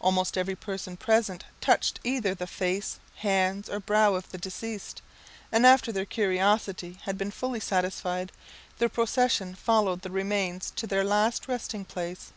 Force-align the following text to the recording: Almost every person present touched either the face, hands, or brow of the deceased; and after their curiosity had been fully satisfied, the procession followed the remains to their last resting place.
Almost 0.00 0.36
every 0.36 0.56
person 0.56 0.96
present 0.96 1.44
touched 1.60 2.00
either 2.02 2.34
the 2.34 2.48
face, 2.48 2.98
hands, 3.18 3.68
or 3.70 3.78
brow 3.78 4.16
of 4.16 4.28
the 4.30 4.36
deceased; 4.36 5.00
and 5.52 5.64
after 5.64 5.92
their 5.92 6.04
curiosity 6.04 6.98
had 7.04 7.16
been 7.16 7.30
fully 7.30 7.60
satisfied, 7.60 8.32
the 8.78 8.88
procession 8.88 9.54
followed 9.54 10.02
the 10.02 10.10
remains 10.10 10.72
to 10.74 10.88
their 10.88 11.04
last 11.04 11.46
resting 11.46 11.84
place. 11.84 12.32